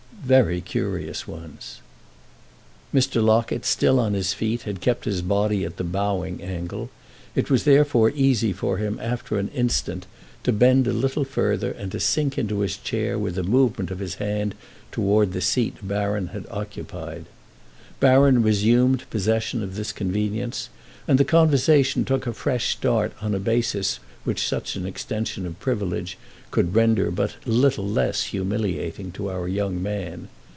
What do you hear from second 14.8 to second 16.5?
toward the seat Baron had